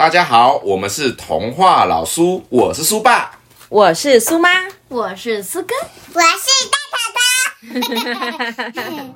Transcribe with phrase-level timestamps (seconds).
[0.00, 4.48] 大家好，我们是童话老苏，我是苏爸，我是苏妈，
[4.88, 5.74] 我是苏哥，
[6.14, 9.14] 我是大头头。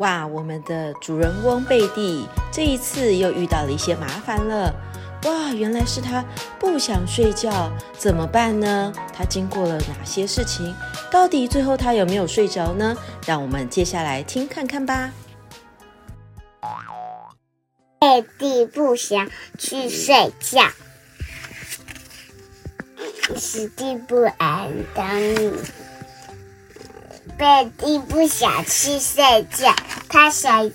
[0.00, 4.70] 哇，我们的主人翁贝蒂这一次又遇到了一些麻烦了。
[5.24, 6.22] 哇，原来是他
[6.58, 8.92] 不想睡觉，怎么办呢？
[9.16, 10.74] 他经过了哪些事情？
[11.10, 12.94] 到底最后他有没有睡着呢？
[13.24, 15.10] 让我们接下来听看看吧。
[18.00, 20.70] 贝蒂不想去睡觉，
[23.36, 25.52] 史蒂夫安当尼。
[27.36, 29.74] 贝蒂不想去睡觉，
[30.08, 30.70] 他想，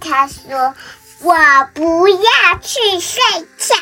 [0.00, 0.74] 他说
[1.20, 1.34] ：“我
[1.74, 3.20] 不要去睡
[3.58, 3.76] 觉。”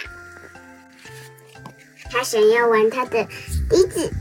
[2.10, 3.24] 他想要玩他的
[3.70, 4.12] 笛子，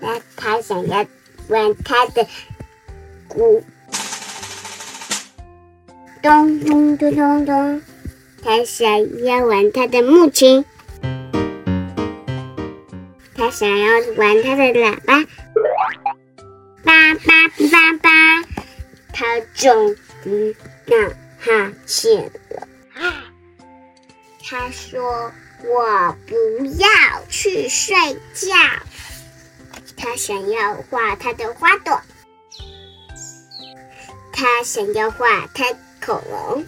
[0.00, 1.06] 那他想要
[1.48, 2.26] 玩他的
[3.28, 3.64] 鼓。
[6.22, 7.82] 咚咚咚咚咚，
[8.42, 10.64] 他想要玩他的木琴，
[13.34, 15.24] 他想要玩他的喇叭，
[16.82, 18.10] 叭叭叭叭，
[19.12, 20.96] 他终于打
[21.38, 22.30] 哈欠了。
[24.48, 25.30] 他说
[25.62, 26.88] ：“我不要
[27.28, 27.96] 去睡
[28.34, 28.54] 觉。”
[29.96, 32.00] 他想要画他的花朵，
[34.32, 35.64] 他想要画他。
[36.06, 36.64] 恐龙，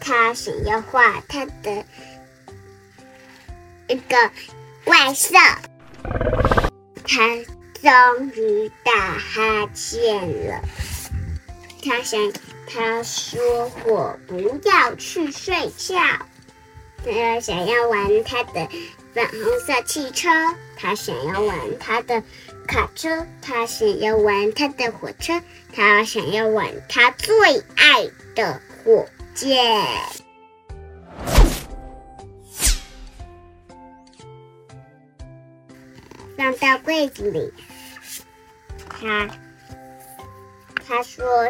[0.00, 1.84] 他想要画他的
[3.86, 4.30] 一个
[4.84, 5.36] 怪兽。
[7.06, 7.36] 他
[7.80, 10.60] 终于打哈欠了。
[11.84, 12.32] 他想，
[12.66, 15.94] 他说：“我不要去睡觉。”
[17.04, 18.68] 他想要玩他的
[19.14, 20.28] 粉红色汽车。
[20.76, 22.22] 他想要玩他的
[22.66, 23.26] 卡车。
[23.40, 25.40] 他想要玩他的火车。
[25.72, 27.34] 他想要玩他最
[27.76, 28.60] 爱的。
[28.84, 29.88] 火箭
[36.36, 37.50] 放到柜子里。
[38.90, 39.30] 他
[40.86, 41.48] 他说：“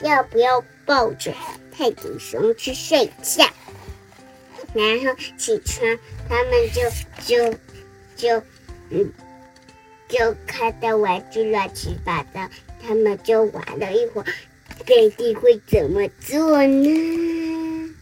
[0.00, 1.34] 你要不要抱着
[1.72, 3.44] 泰迪熊去睡觉？”
[4.74, 6.82] 然后起床，他们就
[7.24, 7.58] 就
[8.16, 8.42] 就
[8.90, 9.12] 嗯，
[10.08, 12.48] 就看到玩具乱七八糟，
[12.80, 14.26] 他们就玩了一会儿。
[14.84, 17.94] 贝蒂会怎么做呢？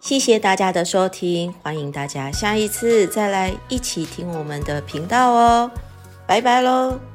[0.00, 5.70] 谢谢大家的收听，欢迎大家下一次再来一起听我们的频道哦，
[6.26, 7.11] 拜拜喽。